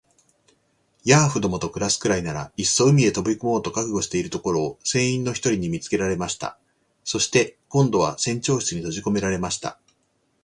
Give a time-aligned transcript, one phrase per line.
[1.03, 6.57] ヤーフどもと暮すくらいなら、いっそ海へ飛び込もうと覚悟しているところを、船員の一人に見つけられました。
[7.03, 9.79] そして、今度は船長室にとじこめられました。